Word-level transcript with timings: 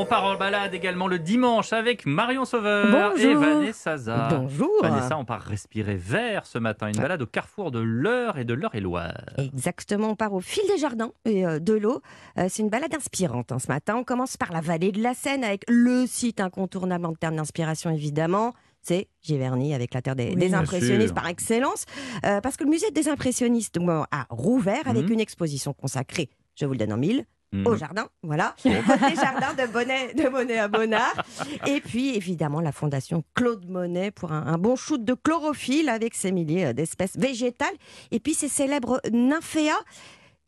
On 0.00 0.06
part 0.06 0.24
en 0.24 0.34
balade 0.36 0.72
également 0.72 1.08
le 1.08 1.18
dimanche 1.18 1.74
avec 1.74 2.06
Marion 2.06 2.46
Sauveur 2.46 2.86
et 3.18 3.34
Bonjour. 3.34 3.38
Vanessa 3.42 3.98
Zaza. 3.98 4.28
Bonjour. 4.30 4.70
Vanessa, 4.80 5.18
on 5.18 5.26
part 5.26 5.42
respirer 5.42 5.96
vert 5.96 6.46
ce 6.46 6.56
matin. 6.58 6.88
Une 6.88 6.96
balade 6.96 7.20
au 7.20 7.26
carrefour 7.26 7.70
de 7.70 7.80
l'Eure 7.80 8.38
et 8.38 8.44
de 8.46 8.54
l'Eure-et-Loire. 8.54 9.20
Exactement, 9.36 10.08
on 10.08 10.16
part 10.16 10.32
au 10.32 10.40
fil 10.40 10.62
des 10.68 10.78
jardins 10.78 11.12
et 11.26 11.44
euh, 11.46 11.58
de 11.58 11.74
l'eau. 11.74 12.00
Euh, 12.38 12.46
c'est 12.48 12.62
une 12.62 12.70
balade 12.70 12.94
inspirante 12.94 13.52
hein, 13.52 13.58
ce 13.58 13.68
matin. 13.68 13.96
On 13.96 14.04
commence 14.04 14.38
par 14.38 14.52
la 14.52 14.62
vallée 14.62 14.90
de 14.90 15.02
la 15.02 15.12
Seine 15.12 15.44
avec 15.44 15.64
le 15.68 16.06
site 16.06 16.40
incontournable 16.40 17.04
en 17.04 17.12
termes 17.14 17.36
d'inspiration 17.36 17.90
évidemment. 17.90 18.54
C'est 18.80 19.08
Giverny 19.20 19.74
avec 19.74 19.92
la 19.92 20.00
terre 20.00 20.16
des, 20.16 20.28
Oui, 20.30 20.36
des 20.36 20.48
bien 20.48 20.58
impressionnistes 20.60 21.14
par 21.14 21.26
excellence. 21.26 21.84
Euh, 22.24 22.40
parce 22.40 22.56
que 22.56 22.64
le 22.64 22.70
musée 22.70 22.90
des 22.90 23.10
impressionnistes 23.10 23.74
donc, 23.74 23.90
a 24.10 24.26
rouvert 24.30 24.86
avec 24.88 25.04
Mhm. 25.04 25.12
une 25.12 25.20
exposition 25.20 25.74
consacrée, 25.74 26.30
je 26.54 26.64
vous 26.64 26.72
le 26.72 26.78
donne 26.78 26.94
en 26.94 26.96
mille, 26.96 27.26
Mhm. 27.52 27.66
au 27.66 27.74
jardin, 27.76 28.06
voilà, 28.22 28.54
côté 28.62 29.16
jardin 29.16 29.54
de 29.54 29.66
Bonnet, 29.72 30.14
de 30.14 30.28
Monet 30.28 30.58
à 30.58 30.68
Bonnard. 30.68 31.14
Et 31.66 31.80
puis 31.80 32.14
évidemment 32.14 32.60
la 32.60 32.70
fondation 32.70 33.24
Claude 33.34 33.68
Monet 33.68 34.12
pour 34.12 34.30
un, 34.30 34.46
un 34.46 34.56
bon 34.56 34.76
shoot 34.76 35.04
de 35.04 35.14
chlorophylle 35.14 35.88
avec 35.88 36.14
ses 36.14 36.30
milliers 36.30 36.66
euh, 36.66 36.72
d'espèces 36.72 37.16
végétales. 37.16 37.74
Et 38.12 38.20
puis 38.20 38.34
ces 38.34 38.46
célèbres 38.48 39.00
nymphéas, 39.10 39.80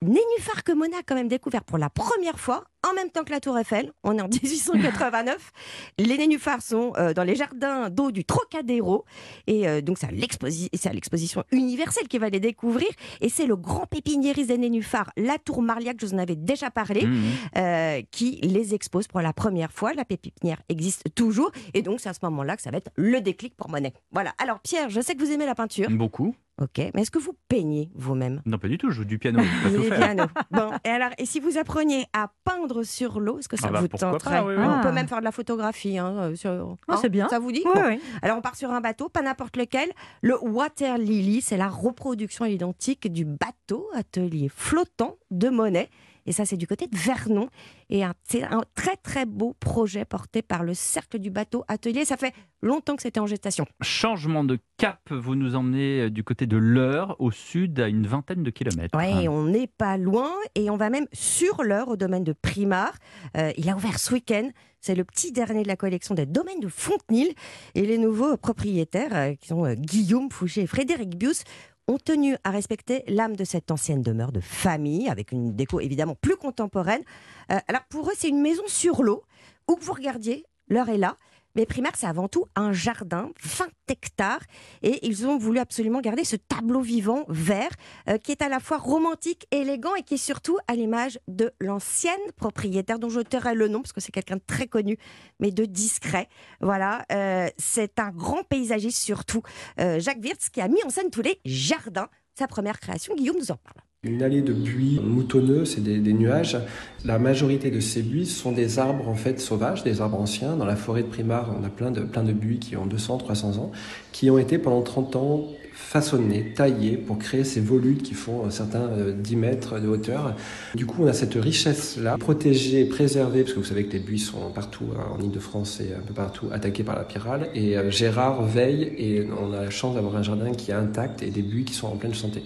nénuphars 0.02 0.64
que 0.64 0.72
Monet 0.72 0.96
a 0.96 1.02
quand 1.06 1.14
même 1.14 1.28
découvert 1.28 1.64
pour 1.64 1.78
la 1.78 1.88
première 1.90 2.38
fois, 2.38 2.64
en 2.88 2.94
même 2.94 3.10
temps 3.10 3.22
que 3.24 3.30
la 3.30 3.40
Tour 3.40 3.56
Eiffel. 3.58 3.92
On 4.02 4.18
est 4.18 4.20
en 4.22 4.28
1889. 4.42 5.52
les 5.98 6.18
nénuphars 6.18 6.60
sont 6.62 6.92
euh, 6.96 7.12
dans 7.14 7.22
les 7.22 7.34
jardins 7.36 7.88
d'eau 7.90 8.10
du 8.10 8.24
Trocadéro. 8.24 9.04
Et 9.46 9.68
euh, 9.68 9.80
donc 9.80 9.98
c'est 9.98 10.06
à 10.08 10.92
l'exposition 10.92 11.44
universelle 11.52 12.08
qui 12.08 12.18
va 12.18 12.28
les 12.28 12.40
découvrir. 12.40 12.88
Et 13.20 13.28
c'est 13.28 13.46
le 13.46 13.56
grand 13.56 13.86
pépiniériste 13.86 14.48
des 14.48 14.58
nénuphars, 14.58 15.10
la 15.16 15.38
Tour 15.38 15.62
Marliac, 15.62 15.96
je 16.00 16.06
vous 16.06 16.14
en 16.14 16.18
avais 16.18 16.36
déjà 16.36 16.70
parlé 16.70 17.06
Mhm. 17.06 17.22
euh, 17.58 18.02
qui 18.10 18.40
les 18.42 18.74
expose 18.74 19.06
pour 19.06 19.20
la 19.20 19.32
première 19.32 19.72
fois. 19.72 19.92
La 19.94 20.04
pépinière 20.04 20.60
existe 20.68 21.14
toujours. 21.14 21.50
Et 21.74 21.82
donc, 21.82 22.00
c'est 22.00 22.08
à 22.08 22.14
ce 22.14 22.20
moment-là 22.22 22.56
que 22.56 22.62
ça 22.62 22.70
va 22.70 22.78
être 22.78 22.90
le 22.96 23.20
déclic 23.20 23.54
pour 23.56 23.68
Monet. 23.68 23.92
Voilà. 24.10 24.32
Alors, 24.38 24.60
Pierre, 24.60 24.90
je 24.90 25.00
sais 25.00 25.14
que 25.14 25.24
vous 25.24 25.30
aimez 25.30 25.46
la 25.46 25.54
peinture. 25.54 25.88
Beaucoup. 25.90 26.34
Ok. 26.62 26.78
Mais 26.94 27.02
est-ce 27.02 27.10
que 27.10 27.18
vous 27.18 27.34
peignez 27.48 27.90
vous-même? 27.94 28.40
Non, 28.46 28.58
pas 28.58 28.68
du 28.68 28.78
tout, 28.78 28.90
je 28.90 28.96
joue 28.96 29.04
du 29.04 29.18
piano. 29.18 29.40
je 29.42 29.62
peux 29.62 29.70
pas 29.70 29.76
tout 29.76 29.82
Les 29.82 29.88
faire. 29.88 29.98
pianos. 29.98 30.26
Bon, 30.50 30.70
et 30.84 30.88
alors, 30.88 31.10
et 31.18 31.26
si 31.26 31.40
vous 31.40 31.58
appreniez 31.58 32.06
à 32.12 32.30
peindre 32.44 32.82
sur 32.84 33.18
l'eau, 33.20 33.38
est-ce 33.38 33.48
que 33.48 33.56
ça 33.56 33.66
Ah 33.68 33.72
bah, 33.72 33.80
vous 33.80 33.88
pourquoi 33.88 34.12
tenterait 34.12 34.38
pas, 34.40 34.44
oui, 34.44 34.54
oui. 34.56 34.62
On 34.64 34.70
Ah. 34.70 34.80
peut 34.82 34.92
même 34.92 35.08
faire 35.08 35.18
de 35.20 35.24
la 35.24 35.32
photographie. 35.32 35.98
hein, 35.98 36.14
euh, 36.18 36.34
sur... 36.36 36.76
Ah, 36.88 36.96
c'est 37.00 37.08
bien. 37.08 37.28
Ça 37.28 37.38
vous 37.38 37.52
dit? 37.52 37.62
Oui, 37.64 37.72
Bon. 37.74 37.82
oui. 37.88 38.00
Alors, 38.22 38.38
on 38.38 38.40
part 38.42 38.54
sur 38.56 38.70
un 38.70 38.80
bateau, 38.80 39.08
pas 39.08 39.22
n'importe 39.22 39.56
lequel. 39.56 39.88
Le 40.20 40.36
Water 40.42 40.98
Lily, 40.98 41.40
c'est 41.40 41.56
la 41.56 41.68
reproduction 41.68 42.44
identique 42.44 43.10
du 43.12 43.24
bateau 43.24 43.88
atelier 43.94 44.48
flottant 44.54 45.16
de 45.30 45.48
Monet. 45.48 45.88
Et 46.26 46.32
ça, 46.32 46.44
c'est 46.44 46.56
du 46.56 46.66
côté 46.66 46.86
de 46.86 46.96
Vernon. 46.96 47.48
Et 47.90 48.02
c'est 48.24 48.42
un 48.42 48.62
très, 48.74 48.96
très 48.96 49.26
beau 49.26 49.54
projet 49.58 50.04
porté 50.04 50.42
par 50.42 50.62
le 50.62 50.74
Cercle 50.74 51.18
du 51.18 51.30
bateau 51.30 51.64
atelier. 51.68 52.04
Ça 52.04 52.16
fait 52.16 52.34
longtemps 52.62 52.96
que 52.96 53.02
c'était 53.02 53.20
en 53.20 53.26
gestation. 53.26 53.66
Changement 53.80 54.44
de 54.44 54.58
cap, 54.76 55.00
vous 55.10 55.34
nous 55.34 55.56
emmenez 55.56 56.02
euh, 56.02 56.10
du 56.10 56.24
côté 56.24 56.46
de 56.46 56.56
l'Eure, 56.56 57.16
au 57.18 57.30
sud, 57.30 57.80
à 57.80 57.88
une 57.88 58.06
vingtaine 58.06 58.42
de 58.42 58.50
kilomètres. 58.50 58.96
Oui, 58.98 59.28
on 59.28 59.44
n'est 59.44 59.66
pas 59.66 59.96
loin 59.96 60.30
et 60.54 60.70
on 60.70 60.76
va 60.76 60.90
même 60.90 61.06
sur 61.12 61.62
l'heure 61.62 61.88
au 61.88 61.96
domaine 61.96 62.24
de 62.24 62.32
Primard. 62.32 62.94
Euh, 63.36 63.52
il 63.56 63.68
a 63.68 63.76
ouvert 63.76 63.98
ce 63.98 64.14
week-end. 64.14 64.48
C'est 64.82 64.96
le 64.96 65.04
petit 65.04 65.30
dernier 65.30 65.62
de 65.62 65.68
la 65.68 65.76
collection 65.76 66.16
des 66.16 66.26
domaines 66.26 66.58
de 66.58 66.66
Fontenil. 66.66 67.32
Et 67.76 67.82
les 67.82 67.98
nouveaux 67.98 68.36
propriétaires, 68.36 69.14
euh, 69.14 69.34
qui 69.34 69.46
sont 69.46 69.64
euh, 69.64 69.74
Guillaume 69.74 70.28
Fouché 70.30 70.62
et 70.62 70.66
Frédéric 70.66 71.16
Bius, 71.16 71.44
ont 71.88 71.98
tenu 71.98 72.36
à 72.44 72.50
respecter 72.50 73.02
l'âme 73.08 73.36
de 73.36 73.44
cette 73.44 73.70
ancienne 73.70 74.02
demeure 74.02 74.32
de 74.32 74.40
famille, 74.40 75.08
avec 75.08 75.32
une 75.32 75.54
déco 75.54 75.80
évidemment 75.80 76.14
plus 76.14 76.36
contemporaine. 76.36 77.02
Euh, 77.50 77.58
alors 77.68 77.82
pour 77.88 78.08
eux, 78.08 78.14
c'est 78.16 78.28
une 78.28 78.40
maison 78.40 78.62
sur 78.66 79.02
l'eau. 79.02 79.22
Où 79.68 79.76
que 79.76 79.84
vous 79.84 79.92
regardiez, 79.92 80.44
l'heure 80.68 80.88
est 80.88 80.98
là. 80.98 81.16
Mais 81.54 81.66
Primard, 81.66 81.92
c'est 81.96 82.06
avant 82.06 82.28
tout 82.28 82.46
un 82.54 82.72
jardin, 82.72 83.30
20 83.42 83.66
hectares. 83.88 84.40
Et 84.82 85.06
ils 85.06 85.26
ont 85.26 85.36
voulu 85.36 85.58
absolument 85.58 86.00
garder 86.00 86.24
ce 86.24 86.36
tableau 86.36 86.80
vivant 86.80 87.24
vert 87.28 87.70
euh, 88.08 88.18
qui 88.18 88.32
est 88.32 88.42
à 88.42 88.48
la 88.48 88.60
fois 88.60 88.78
romantique, 88.78 89.46
élégant 89.50 89.94
et 89.94 90.02
qui 90.02 90.14
est 90.14 90.24
surtout 90.24 90.58
à 90.66 90.74
l'image 90.74 91.18
de 91.28 91.52
l'ancienne 91.60 92.12
propriétaire 92.36 92.98
dont 92.98 93.10
je 93.10 93.20
tairai 93.20 93.54
le 93.54 93.68
nom 93.68 93.82
parce 93.82 93.92
que 93.92 94.00
c'est 94.00 94.12
quelqu'un 94.12 94.36
de 94.36 94.42
très 94.46 94.66
connu 94.66 94.96
mais 95.40 95.50
de 95.50 95.64
discret. 95.64 96.28
Voilà, 96.60 97.04
euh, 97.12 97.48
c'est 97.58 97.98
un 97.98 98.10
grand 98.10 98.44
paysagiste 98.44 98.98
surtout, 98.98 99.42
euh, 99.80 100.00
Jacques 100.00 100.22
Wirtz 100.22 100.48
qui 100.48 100.60
a 100.60 100.68
mis 100.68 100.82
en 100.84 100.90
scène 100.90 101.10
tous 101.10 101.22
les 101.22 101.40
jardins. 101.44 102.08
Sa 102.38 102.48
première 102.48 102.80
création, 102.80 103.14
Guillaume 103.14 103.36
nous 103.38 103.50
en 103.50 103.56
parle. 103.56 103.80
Une 104.04 104.24
allée 104.24 104.42
de 104.42 104.52
buis 104.52 104.98
moutonneux, 105.00 105.64
c'est 105.64 105.80
des, 105.80 106.12
nuages. 106.12 106.58
La 107.04 107.20
majorité 107.20 107.70
de 107.70 107.78
ces 107.78 108.02
buis 108.02 108.26
sont 108.26 108.50
des 108.50 108.80
arbres 108.80 109.06
en 109.08 109.14
fait 109.14 109.38
sauvages, 109.38 109.84
des 109.84 110.00
arbres 110.00 110.20
anciens. 110.20 110.56
Dans 110.56 110.64
la 110.64 110.74
forêt 110.74 111.04
de 111.04 111.06
Primard, 111.06 111.54
on 111.56 111.64
a 111.64 111.68
plein 111.68 111.92
de, 111.92 112.00
plein 112.00 112.24
de 112.24 112.32
buis 112.32 112.58
qui 112.58 112.76
ont 112.76 112.84
200, 112.84 113.18
300 113.18 113.58
ans, 113.58 113.70
qui 114.10 114.28
ont 114.28 114.38
été 114.38 114.58
pendant 114.58 114.82
30 114.82 115.14
ans 115.14 115.46
façonnés, 115.72 116.52
taillés 116.52 116.96
pour 116.96 117.16
créer 117.16 117.44
ces 117.44 117.60
volutes 117.60 118.02
qui 118.02 118.14
font 118.14 118.44
euh, 118.44 118.50
certains 118.50 118.88
euh, 118.88 119.12
10 119.12 119.36
mètres 119.36 119.78
de 119.78 119.86
hauteur. 119.86 120.34
Du 120.74 120.84
coup, 120.84 121.04
on 121.04 121.06
a 121.06 121.12
cette 121.12 121.34
richesse-là, 121.34 122.18
protégée, 122.18 122.84
préservée, 122.86 123.42
parce 123.42 123.54
que 123.54 123.60
vous 123.60 123.64
savez 123.64 123.84
que 123.84 123.92
les 123.92 124.00
buis 124.00 124.18
sont 124.18 124.50
partout 124.52 124.86
hein, 124.98 125.14
en 125.16 125.22
Ile-de-France 125.22 125.80
et 125.80 125.94
un 125.94 126.02
peu 126.04 126.12
partout 126.12 126.48
attaqués 126.50 126.82
par 126.82 126.96
la 126.96 127.04
pyrale. 127.04 127.50
Et 127.54 127.78
euh, 127.78 127.88
Gérard 127.92 128.42
veille 128.42 128.92
et 128.98 129.28
on 129.40 129.52
a 129.52 129.62
la 129.62 129.70
chance 129.70 129.94
d'avoir 129.94 130.16
un 130.16 130.24
jardin 130.24 130.50
qui 130.50 130.72
est 130.72 130.74
intact 130.74 131.22
et 131.22 131.30
des 131.30 131.42
buis 131.42 131.64
qui 131.64 131.74
sont 131.74 131.86
en 131.86 131.94
pleine 131.94 132.14
santé. 132.14 132.42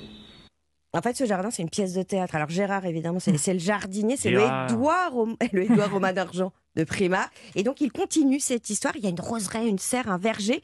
En 0.96 1.02
fait, 1.02 1.14
ce 1.14 1.26
jardin, 1.26 1.50
c'est 1.50 1.62
une 1.62 1.70
pièce 1.70 1.92
de 1.92 2.02
théâtre. 2.02 2.34
Alors 2.34 2.48
Gérard, 2.48 2.86
évidemment, 2.86 3.20
c'est 3.20 3.32
le 3.52 3.58
jardinier, 3.58 4.16
c'est. 4.16 4.30
Édouard, 4.30 5.14
le 5.52 5.62
Édouard 5.64 5.92
Romain 5.92 6.12
d'Argent 6.12 6.52
de 6.76 6.84
Primard. 6.84 7.28
Et 7.54 7.62
donc, 7.62 7.80
il 7.80 7.90
continue 7.90 8.38
cette 8.40 8.70
histoire. 8.70 8.94
Il 8.96 9.02
y 9.02 9.06
a 9.06 9.10
une 9.10 9.20
roseraie, 9.20 9.66
une 9.66 9.78
serre, 9.78 10.10
un 10.10 10.18
verger. 10.18 10.60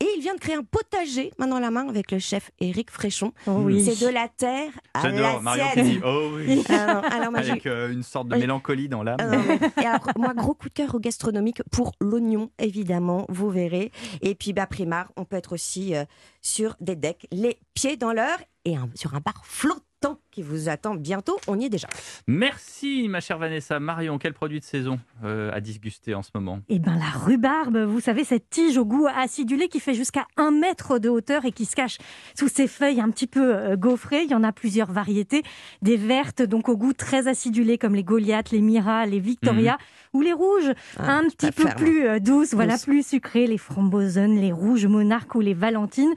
Et 0.00 0.06
il 0.16 0.20
vient 0.20 0.34
de 0.34 0.40
créer 0.40 0.54
un 0.54 0.62
potager, 0.62 1.32
main 1.38 1.46
dans 1.46 1.58
la 1.58 1.70
main, 1.70 1.88
avec 1.88 2.10
le 2.12 2.18
chef 2.18 2.50
Éric 2.60 2.90
Fréchon. 2.90 3.32
Oh 3.46 3.52
oui. 3.62 3.84
C'est 3.84 4.04
de 4.06 4.10
la 4.12 4.28
terre 4.28 4.70
à 4.94 5.02
J'adore 5.02 5.42
Marion 5.42 5.64
qui 5.72 5.76
l'assiette. 5.78 5.86
dit 5.96 6.00
Oh 6.04 6.30
oui 6.34 6.62
Ah 6.68 6.86
non, 6.94 7.00
alors 7.08 7.30
moi, 7.30 7.40
Avec 7.40 7.66
euh, 7.66 7.90
une 7.92 8.02
sorte 8.02 8.28
de 8.28 8.34
Oui. 8.34 8.40
mélancolie 8.40 8.88
dans 8.88 9.02
l'âme. 9.02 9.16
Ah 9.20 9.80
Et 9.82 9.86
alors, 9.86 10.08
moi, 10.16 10.34
gros 10.34 10.54
coup 10.54 10.68
de 10.68 10.74
cœur 10.74 10.94
au 10.94 11.00
gastronomique 11.00 11.62
pour 11.70 11.92
l'oignon, 12.00 12.50
évidemment, 12.58 13.26
vous 13.28 13.50
verrez. 13.50 13.90
Et 14.20 14.34
puis, 14.34 14.52
bah, 14.52 14.66
Primard, 14.66 15.10
on 15.16 15.24
peut 15.24 15.36
être 15.36 15.52
aussi 15.54 15.94
euh, 15.94 16.04
sur 16.42 16.76
des 16.80 16.96
decks, 16.96 17.26
les 17.32 17.58
pieds 17.74 17.96
dans 17.96 18.12
l'heure 18.12 18.38
et 18.66 18.76
un- 18.76 18.88
sur 18.94 19.14
un 19.14 19.20
bar 19.20 19.40
flottant 19.44 19.80
qui 20.30 20.42
vous 20.42 20.68
attend 20.68 20.94
bientôt. 20.94 21.36
On 21.46 21.58
y 21.58 21.66
est 21.66 21.68
déjà. 21.68 21.88
Merci 22.26 23.06
ma 23.08 23.20
chère 23.20 23.38
Vanessa. 23.38 23.78
Marion, 23.80 24.18
quel 24.18 24.34
produit 24.34 24.60
de 24.60 24.64
saison 24.64 24.98
euh, 25.24 25.50
à 25.52 25.60
disguster 25.60 26.14
en 26.14 26.22
ce 26.22 26.30
moment? 26.34 26.60
Eh 26.68 26.78
ben 26.78 26.96
la 26.98 27.10
rhubarbe, 27.18 27.76
vous 27.78 28.00
savez, 28.00 28.24
cette 28.24 28.50
tige 28.50 28.76
au 28.76 28.84
goût 28.84 29.06
acidulé 29.06 29.68
qui 29.68 29.80
fait 29.80 29.94
jusqu'à 29.94 30.26
un 30.36 30.50
mètre 30.50 30.98
de 30.98 31.08
hauteur 31.08 31.44
et 31.44 31.52
qui 31.52 31.64
se 31.64 31.76
cache 31.76 31.98
sous 32.36 32.48
ses 32.48 32.66
feuilles 32.66 33.00
un 33.00 33.10
petit 33.10 33.26
peu 33.26 33.54
euh, 33.54 33.76
gaufrées. 33.76 34.22
Il 34.24 34.30
y 34.30 34.34
en 34.34 34.42
a 34.44 34.52
plusieurs 34.52 34.90
variétés. 34.90 35.42
Des 35.82 35.96
vertes, 35.96 36.42
donc 36.42 36.68
au 36.68 36.76
goût 36.76 36.92
très 36.92 37.28
acidulé, 37.28 37.78
comme 37.78 37.94
les 37.94 38.04
Goliath, 38.04 38.50
les 38.50 38.60
Mira, 38.60 39.06
les 39.06 39.20
Victoria, 39.20 39.78
ou 40.12 40.20
les 40.20 40.32
rouges, 40.32 40.72
Ah, 40.98 41.18
un 41.18 41.24
petit 41.28 41.50
peu 41.50 41.64
plus 41.76 42.06
euh, 42.06 42.18
douces, 42.18 42.54
voilà, 42.54 42.76
plus 42.78 43.06
sucrées, 43.06 43.46
les 43.46 43.58
framboises, 43.58 44.18
les 44.18 44.52
rouges 44.52 44.86
monarques 44.86 45.34
ou 45.34 45.40
les 45.40 45.54
valentines. 45.54 46.12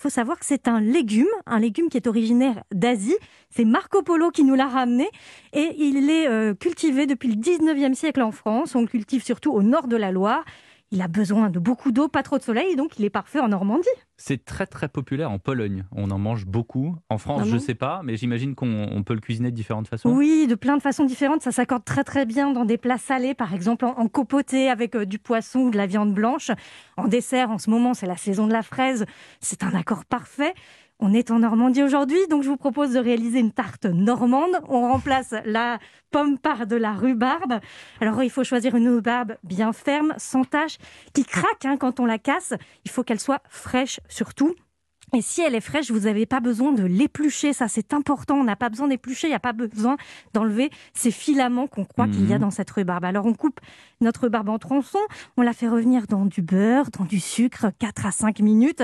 Faut 0.00 0.08
savoir 0.08 0.38
que 0.38 0.46
c'est 0.46 0.66
un 0.66 0.80
légume, 0.80 1.28
un 1.44 1.58
légume 1.58 1.90
qui 1.90 1.98
est 1.98 2.06
originaire 2.06 2.64
d'Asie. 2.72 3.18
C'est 3.50 3.66
Marco 3.66 4.00
Polo 4.00 4.30
qui 4.30 4.44
nous 4.44 4.54
l'a 4.54 4.66
ramené 4.66 5.10
et 5.52 5.74
il 5.76 6.08
est 6.08 6.26
euh, 6.26 6.54
cultivé 6.54 7.06
depuis 7.06 7.28
le 7.28 7.34
19e 7.34 7.92
siècle 7.92 8.22
en 8.22 8.32
France. 8.32 8.74
On 8.74 8.80
le 8.80 8.86
cultive 8.86 9.22
surtout 9.22 9.52
au 9.52 9.62
nord 9.62 9.88
de 9.88 9.96
la 9.96 10.10
Loire. 10.10 10.42
Il 10.90 11.02
a 11.02 11.06
besoin 11.06 11.50
de 11.50 11.58
beaucoup 11.58 11.92
d'eau, 11.92 12.08
pas 12.08 12.22
trop 12.22 12.38
de 12.38 12.42
soleil, 12.42 12.76
donc 12.76 12.98
il 12.98 13.04
est 13.04 13.10
parfait 13.10 13.40
en 13.40 13.48
Normandie. 13.48 13.88
C'est 14.22 14.44
très 14.44 14.66
très 14.66 14.88
populaire 14.88 15.30
en 15.30 15.38
Pologne. 15.38 15.86
On 15.92 16.10
en 16.10 16.18
mange 16.18 16.44
beaucoup. 16.44 16.94
En 17.08 17.16
France, 17.16 17.40
Ah 17.44 17.46
je 17.46 17.52
bon 17.52 17.58
sais 17.58 17.74
pas, 17.74 18.02
mais 18.04 18.16
j'imagine 18.16 18.54
qu'on 18.54 18.86
on 18.92 19.02
peut 19.02 19.14
le 19.14 19.20
cuisiner 19.20 19.50
de 19.50 19.56
différentes 19.56 19.88
façons. 19.88 20.10
Oui, 20.10 20.46
de 20.46 20.54
plein 20.54 20.76
de 20.76 20.82
façons 20.82 21.06
différentes. 21.06 21.40
Ça 21.40 21.52
s'accorde 21.52 21.86
très 21.86 22.04
très 22.04 22.26
bien 22.26 22.52
dans 22.52 22.66
des 22.66 22.76
plats 22.76 22.98
salés, 22.98 23.32
par 23.32 23.54
exemple 23.54 23.86
en, 23.86 23.98
en 23.98 24.08
copoté 24.08 24.68
avec 24.68 24.94
euh, 24.94 25.06
du 25.06 25.18
poisson 25.18 25.60
ou 25.60 25.70
de 25.70 25.78
la 25.78 25.86
viande 25.86 26.12
blanche. 26.12 26.50
En 26.98 27.08
dessert, 27.08 27.50
en 27.50 27.56
ce 27.56 27.70
moment, 27.70 27.94
c'est 27.94 28.06
la 28.06 28.18
saison 28.18 28.46
de 28.46 28.52
la 28.52 28.62
fraise. 28.62 29.06
C'est 29.40 29.62
un 29.62 29.72
accord 29.74 30.04
parfait. 30.04 30.52
On 31.02 31.14
est 31.14 31.30
en 31.30 31.38
Normandie 31.38 31.82
aujourd'hui, 31.82 32.18
donc 32.28 32.42
je 32.42 32.50
vous 32.50 32.58
propose 32.58 32.92
de 32.92 32.98
réaliser 32.98 33.38
une 33.38 33.52
tarte 33.52 33.86
normande. 33.86 34.50
On 34.68 34.82
remplace 34.92 35.34
la 35.46 35.78
pomme 36.10 36.36
par 36.36 36.66
de 36.66 36.76
la 36.76 36.92
rhubarbe. 36.92 37.60
Alors 38.02 38.22
il 38.22 38.28
faut 38.28 38.44
choisir 38.44 38.74
une 38.74 38.86
rhubarbe 38.86 39.36
bien 39.42 39.72
ferme, 39.72 40.12
sans 40.18 40.44
tache, 40.44 40.76
qui 41.14 41.24
craque 41.24 41.64
hein, 41.64 41.78
quand 41.78 42.00
on 42.00 42.04
la 42.04 42.18
casse. 42.18 42.52
Il 42.84 42.90
faut 42.90 43.02
qu'elle 43.02 43.20
soit 43.20 43.40
fraîche 43.48 43.98
surtout. 44.10 44.54
Et 45.12 45.22
si 45.22 45.40
elle 45.42 45.54
est 45.54 45.60
fraîche, 45.60 45.90
vous 45.90 46.00
n'avez 46.00 46.24
pas 46.26 46.40
besoin 46.40 46.72
de 46.72 46.84
l'éplucher. 46.84 47.52
Ça, 47.52 47.66
c'est 47.68 47.92
important. 47.94 48.36
On 48.36 48.44
n'a 48.44 48.56
pas 48.56 48.68
besoin 48.68 48.88
d'éplucher. 48.88 49.26
Il 49.26 49.30
n'y 49.30 49.36
a 49.36 49.40
pas 49.40 49.52
besoin 49.52 49.96
d'enlever 50.34 50.70
ces 50.94 51.10
filaments 51.10 51.66
qu'on 51.66 51.84
croit 51.84 52.06
qu'il 52.06 52.28
y 52.28 52.32
a 52.32 52.36
Mhm. 52.36 52.42
dans 52.42 52.50
cette 52.50 52.70
rhubarbe. 52.70 53.04
Alors, 53.04 53.26
on 53.26 53.34
coupe 53.34 53.60
notre 54.00 54.22
rhubarbe 54.22 54.48
en 54.48 54.58
tronçons. 54.58 54.98
On 55.36 55.42
la 55.42 55.52
fait 55.52 55.68
revenir 55.68 56.06
dans 56.06 56.24
du 56.26 56.42
beurre, 56.42 56.90
dans 56.96 57.04
du 57.04 57.18
sucre, 57.20 57.66
4 57.78 58.06
à 58.06 58.12
5 58.12 58.38
minutes. 58.40 58.82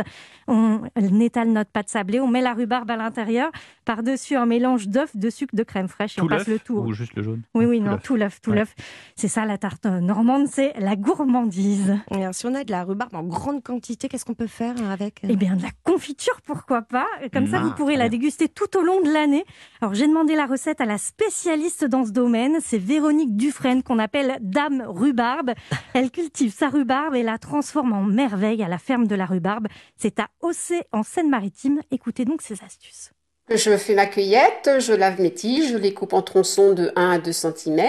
On 0.49 0.82
étale 1.20 1.49
notre 1.52 1.70
pâte 1.70 1.88
sablée. 1.88 2.20
On 2.20 2.28
met 2.28 2.40
la 2.43 2.55
rhubarbe 2.55 2.90
à 2.90 2.96
l'intérieur. 2.96 3.50
Par-dessus, 3.84 4.34
un 4.37 4.46
mélange 4.46 4.88
d'œufs, 4.88 5.17
de 5.17 5.31
sucre, 5.31 5.55
de 5.55 5.62
crème 5.62 5.88
fraîche. 5.88 6.19
Et 6.19 6.20
Tout 6.20 6.26
on 6.26 6.28
passe 6.28 6.49
le 6.49 6.58
tour. 6.58 6.84
ou 6.87 6.93
juste 6.93 7.14
le 7.14 7.23
jaune? 7.23 7.43
Oui, 7.55 7.64
oui, 7.67 7.78
Tout 7.78 7.84
non, 7.84 7.90
l'œuf. 7.93 8.02
tout 8.02 8.17
l'œuf, 8.17 8.40
tout 8.40 8.50
Ouais. 8.50 8.56
l'œuf. 8.56 8.75
C'est 9.14 9.28
ça, 9.28 9.44
la 9.44 9.58
tarte 9.58 9.87
normande, 9.87 10.49
c'est 10.49 10.73
la 10.78 10.96
gourmandise. 10.96 11.96
Et 12.11 12.17
alors, 12.17 12.34
si 12.34 12.46
on 12.46 12.55
a 12.55 12.64
de 12.64 12.70
la 12.73 12.82
rhubarbe 12.84 13.14
en 13.14 13.23
grande 13.23 13.62
quantité, 13.62 14.08
qu'est-ce 14.08 14.25
qu'on 14.25 14.34
peut 14.34 14.46
faire 14.49 14.75
avec 14.90 15.20
Eh 15.23 15.37
bien, 15.37 15.55
de 15.56 15.62
la 15.62 15.70
confiture, 15.84 16.16
pourquoi 16.45 16.83
pas 16.83 17.07
Comme 17.33 17.47
ça, 17.47 17.59
Ah, 17.61 17.65
vous 17.65 17.73
pourrez 17.73 17.95
très 17.95 18.05
la 18.05 18.09
déguster 18.09 18.49
tout 18.49 18.77
au 18.77 18.83
long 18.83 19.01
de 19.01 19.11
l'année. 19.11 19.45
Alors, 19.81 19.95
j'ai 19.95 20.07
demandé 20.07 20.35
la 20.35 20.47
recette 20.47 20.81
à 20.81 20.85
la 20.85 20.99
spécialiste 20.99 21.85
dans 21.85 22.05
ce 22.05 22.11
domaine. 22.11 22.59
C'est 22.63 22.79
Véronique 22.79 23.37
Dufresne, 23.37 23.83
qu'on 23.83 23.99
appelle 23.99 24.39
Dame 24.41 24.85
Rhubarbe. 24.87 25.53
Elle 25.95 26.11
cultive 26.11 26.53
sa 26.53 26.69
rhubarbe 26.69 27.15
et 27.15 27.23
la 27.23 27.39
transforme 27.39 27.93
en 27.93 28.03
merveille 28.03 28.63
à 28.63 28.69
la 28.69 28.79
ferme 28.79 29.07
de 29.07 29.15
la 29.15 29.27
rhubarbe. 29.27 29.69
C'est 29.97 30.21
à 30.21 30.29
Ossé, 30.41 30.83
en 30.93 31.03
Seine-Maritime. 31.03 31.81
Écoutez 31.91 32.25
donc 32.25 32.43
ses 32.43 32.62
astuces. 32.65 33.11
Je 33.49 33.77
fais 33.77 33.95
ma 33.95 34.07
cueillette, 34.07 34.71
je 34.81 34.93
lave 34.93 35.21
mes 35.21 35.33
tiges, 35.33 35.71
je 35.71 35.77
les 35.77 35.95
coupe 35.95 36.15
en 36.15 36.23
tronçons 36.23 36.73
de 36.73 36.91
1 36.97 37.11
à 37.12 37.19
2 37.19 37.31
cm. 37.31 37.81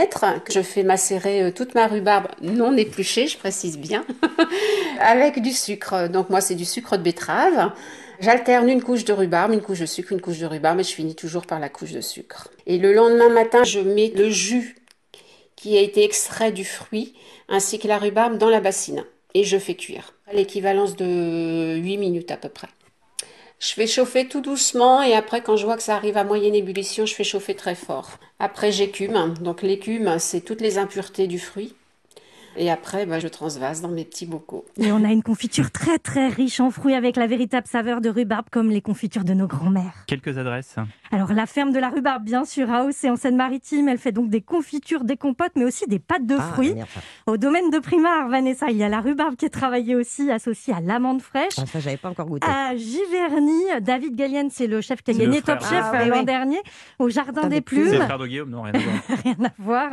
Je 0.52 0.62
fais 0.62 0.84
macérer 0.84 1.42
euh, 1.42 1.52
toute 1.52 1.74
ma 1.74 1.88
rhubarbe 1.88 2.28
non 2.44 2.78
épluchée, 2.78 3.26
je 3.26 3.40
précise 3.40 3.80
bien, 3.80 4.06
avec 5.00 5.42
du 5.42 5.52
sucre. 5.52 6.10
Donc 6.10 6.30
moi 6.30 6.42
c'est 6.42 6.54
du 6.54 6.66
sucre 6.66 6.96
de 6.98 7.02
betterave. 7.02 7.72
J'alterne 8.20 8.68
une 8.68 8.82
couche 8.82 9.06
de 9.06 9.14
rhubarbe, 9.14 9.54
une 9.54 9.62
couche 9.62 9.80
de 9.80 9.86
sucre, 9.86 10.12
une 10.12 10.22
couche 10.22 10.40
de 10.40 10.48
rhubarbe 10.48 10.80
et 10.80 10.84
je 10.84 10.94
finis 10.94 11.16
toujours 11.16 11.46
par 11.46 11.60
la 11.60 11.70
couche 11.70 11.92
de 11.92 12.02
sucre. 12.02 12.50
Et 12.66 12.80
le 12.80 12.92
lendemain 12.92 13.30
matin, 13.30 13.64
je 13.64 13.80
mets 13.80 14.12
le 14.16 14.30
jus 14.30 14.76
qui 15.56 15.78
a 15.78 15.82
été 15.82 16.04
extrait 16.04 16.52
du 16.52 16.66
fruit 16.66 17.14
ainsi 17.48 17.78
que 17.78 17.88
la 17.88 18.00
rhubarbe 18.00 18.40
dans 18.40 18.50
la 18.50 18.60
bassine 18.60 19.06
et 19.36 19.44
je 19.44 19.60
fais 19.60 19.76
cuire. 19.76 20.14
L'équivalence 20.34 20.96
de 20.96 21.76
8 21.78 21.98
minutes 21.98 22.32
à 22.32 22.38
peu 22.38 22.50
près. 22.50 22.68
Je 23.60 23.74
fais 23.74 23.88
chauffer 23.88 24.28
tout 24.28 24.42
doucement 24.42 25.04
et 25.04 25.14
après 25.14 25.42
quand 25.42 25.56
je 25.56 25.66
vois 25.66 25.78
que 25.78 25.84
ça 25.84 25.96
arrive 25.96 26.18
à 26.18 26.24
moyenne 26.24 26.56
ébullition, 26.56 27.06
je 27.06 27.14
fais 27.14 27.24
chauffer 27.24 27.56
très 27.56 27.76
fort. 27.76 28.18
Après 28.40 28.72
j'écume, 28.72 29.36
donc 29.42 29.62
l'écume 29.62 30.18
c'est 30.18 30.42
toutes 30.42 30.62
les 30.62 30.80
impuretés 30.80 31.28
du 31.28 31.40
fruit. 31.40 31.76
Et 32.58 32.70
après 32.72 33.06
bah, 33.06 33.20
je 33.20 33.28
transvase 33.28 33.82
dans 33.82 33.88
mes 33.90 34.06
petits 34.06 34.26
bocaux. 34.26 34.66
Et 34.78 34.92
on 34.92 35.04
a 35.04 35.10
une 35.12 35.24
confiture 35.24 35.72
très 35.72 35.98
très 36.00 36.28
riche 36.28 36.60
en 36.60 36.72
fruits 36.72 36.94
avec 36.96 37.16
la 37.16 37.28
véritable 37.28 37.68
saveur 37.68 38.02
de 38.02 38.10
rhubarbe 38.10 38.48
comme 38.52 38.70
les 38.70 38.82
confitures 38.82 39.24
de 39.24 39.34
nos 39.34 39.48
grands-mères. 39.48 39.94
Quelques 40.08 40.38
adresses. 40.38 40.76
Alors 41.12 41.32
la 41.34 41.46
ferme 41.46 41.72
de 41.72 41.80
la 41.80 41.90
rhubarbe, 41.90 42.24
bien 42.24 42.44
sûr, 42.46 42.70
à 42.72 42.84
Hauts 42.84 42.90
et 43.04 43.10
en 43.10 43.16
Seine-Maritime, 43.16 43.88
elle 43.88 43.98
fait 43.98 44.12
donc 44.12 44.30
des 44.30 44.42
confitures, 44.42 45.04
des 45.04 45.16
compotes, 45.18 45.54
mais 45.56 45.64
aussi 45.64 45.86
des 45.88 46.00
pâtes 46.00 46.26
de 46.26 46.36
Ah, 46.38 46.42
fruits. 46.54 46.74
merde. 46.74 46.88
Au 47.28 47.38
domaine 47.38 47.70
de 47.70 47.80
Primard, 47.80 48.28
Vanessa, 48.30 48.68
il 48.70 48.78
y 48.78 48.84
a 48.84 48.90
la 48.90 49.00
rhubarbe 49.00 49.36
qui 49.36 49.46
est 49.46 49.50
travaillée 49.50 49.96
aussi, 49.96 50.30
associée 50.32 50.74
à 50.74 50.82
l'amande 50.82 51.22
fraîche. 51.22 51.54
Ah, 51.58 51.66
ça, 51.66 51.80
j'avais 51.80 51.98
pas 51.98 52.10
encore 52.10 52.26
goûté. 52.28 52.46
À 52.48 52.76
Giverny, 52.76 53.64
David 53.82 54.16
Gallienne, 54.16 54.50
c'est 54.52 54.68
le 54.68 54.82
chef 54.82 55.02
qui 55.02 55.12
a 55.12 55.14
gagné. 55.14 55.42
Top 55.42 55.62
Chef 55.62 55.72
Ah, 55.84 55.92
euh, 55.96 56.04
oui, 56.04 56.10
l'an 56.10 56.20
oui. 56.20 56.26
dernier 56.26 56.60
au 57.00 57.10
Jardin 57.10 57.44
des 57.44 57.58
des 57.58 57.62
plumes. 57.62 57.88
C'est 57.90 57.98
le 58.00 58.04
frère 58.04 58.18
de 58.20 58.28
Guillaume 58.28 58.50
Non, 58.50 58.64
rien 58.64 58.74
à 58.74 58.78
voir. 58.80 58.96
Rien 59.24 59.36
à 59.46 59.52
voir. 59.60 59.90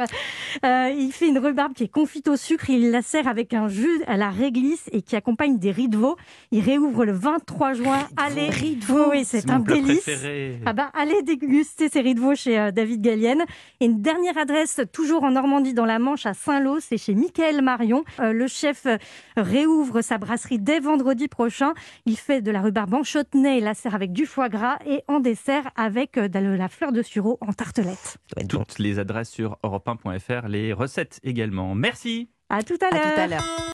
Euh, 0.65 0.95
il 0.97 1.13
fait 1.13 1.29
une 1.29 1.39
rhubarbe 1.39 1.73
qui 1.75 1.85
est 1.85 1.89
confite 1.89 2.29
au 2.29 2.37
sucre. 2.37 2.54
Il 2.69 2.91
la 2.91 3.03
sert 3.03 3.29
avec 3.29 3.55
un 3.55 3.69
jus 3.69 4.03
à 4.07 4.17
la 4.17 4.31
réglisse 4.31 4.89
et 4.93 5.03
qui 5.03 5.17
accompagne 5.17 5.59
des 5.59 5.71
riz 5.71 5.89
de 5.89 5.97
veau. 5.97 6.17
Il 6.51 6.61
réouvre 6.61 7.05
le 7.05 7.13
23 7.13 7.75
juin. 7.75 8.09
Allez, 8.17 8.49
riz 8.51 8.77
de 8.77 8.85
veau. 8.85 9.11
Oui, 9.11 9.25
c'est 9.25 9.51
un 9.51 9.59
délice. 9.59 10.03
préféré. 10.03 10.61
Ah 10.67 10.73
bah, 10.73 10.91
allez 10.95 11.23
déguster 11.23 11.89
ces 11.89 12.01
riz 12.01 12.15
de 12.15 12.21
veau 12.21 12.35
chez 12.35 12.59
euh, 12.59 12.71
David 12.71 13.03
Gallienne. 13.03 13.45
Et 13.81 13.87
une 13.87 14.03
dernière 14.03 14.39
adresse, 14.39 14.81
toujours 14.93 15.25
en 15.25 15.31
Normandie, 15.31 15.75
dans 15.75 15.85
la 15.85 15.99
Manche, 15.99 16.27
à 16.27 16.35
Saint-Lô, 16.35 16.79
c'est 16.81 16.99
chez 16.99 17.15
Michael 17.15 17.63
Marion. 17.63 18.05
Euh, 18.21 18.33
le 18.33 18.47
chef 18.47 18.87
euh, 18.87 18.97
réouvre 19.37 20.03
sa 20.03 20.19
brasserie 20.19 20.59
dès 20.59 20.81
vendredi 20.81 21.29
prochain. 21.29 21.75
Il 22.07 22.17
fait 22.17 22.41
de 22.41 22.51
la 22.51 22.61
rhubarbe 22.61 22.95
en 22.95 23.03
chutney 23.03 23.59
et 23.59 23.61
la 23.61 23.75
sert 23.75 23.95
avec 23.95 24.13
du 24.13 24.27
foie 24.27 24.49
gras 24.49 24.79
et 24.87 25.03
en 25.09 25.21
dessert 25.21 25.71
avec 25.77 26.17
euh, 26.19 26.29
de 26.29 26.39
la 26.39 26.69
fleur 26.69 26.93
de 26.93 27.03
sureau 27.03 27.39
en 27.41 27.53
tartelette. 27.53 28.19
Toutes 28.49 28.79
les 28.79 28.99
adresses 28.99 29.31
sur 29.31 29.59
europe1.fr, 29.63 30.49
les 30.49 30.73
recettes 30.73 31.21
également. 31.23 31.75
Merci. 31.75 32.29
À 32.51 32.63
tout 32.63 32.77
à 32.81 32.91
l'heure. 33.27 33.43